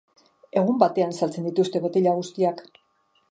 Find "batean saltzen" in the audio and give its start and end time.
0.83-1.45